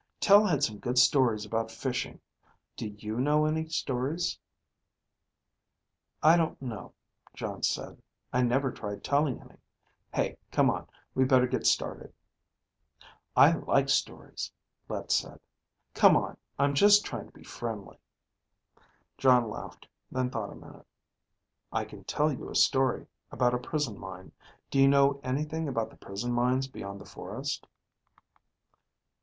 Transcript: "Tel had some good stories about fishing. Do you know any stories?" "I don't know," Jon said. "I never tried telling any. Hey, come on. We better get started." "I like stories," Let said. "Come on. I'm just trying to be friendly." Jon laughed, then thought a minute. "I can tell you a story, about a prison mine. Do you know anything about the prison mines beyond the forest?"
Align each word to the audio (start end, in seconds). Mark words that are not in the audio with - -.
"Tel 0.19 0.43
had 0.47 0.63
some 0.63 0.79
good 0.79 0.97
stories 0.97 1.45
about 1.45 1.69
fishing. 1.69 2.21
Do 2.75 2.87
you 2.87 3.19
know 3.21 3.45
any 3.45 3.67
stories?" 3.67 4.39
"I 6.23 6.35
don't 6.35 6.59
know," 6.59 6.95
Jon 7.35 7.61
said. 7.61 8.01
"I 8.33 8.41
never 8.41 8.71
tried 8.71 9.03
telling 9.03 9.39
any. 9.39 9.59
Hey, 10.11 10.37
come 10.51 10.71
on. 10.71 10.89
We 11.13 11.25
better 11.25 11.45
get 11.45 11.67
started." 11.67 12.11
"I 13.35 13.51
like 13.51 13.89
stories," 13.89 14.51
Let 14.89 15.11
said. 15.11 15.39
"Come 15.93 16.17
on. 16.17 16.35
I'm 16.57 16.73
just 16.73 17.05
trying 17.05 17.27
to 17.27 17.31
be 17.31 17.43
friendly." 17.43 17.99
Jon 19.19 19.51
laughed, 19.51 19.87
then 20.11 20.31
thought 20.31 20.51
a 20.51 20.55
minute. 20.55 20.87
"I 21.71 21.85
can 21.85 22.05
tell 22.05 22.33
you 22.33 22.49
a 22.49 22.55
story, 22.55 23.05
about 23.31 23.53
a 23.53 23.59
prison 23.59 23.99
mine. 23.99 24.31
Do 24.71 24.79
you 24.79 24.87
know 24.87 25.21
anything 25.23 25.67
about 25.67 25.91
the 25.91 25.95
prison 25.97 26.31
mines 26.33 26.67
beyond 26.67 26.99
the 26.99 27.05
forest?" 27.05 27.67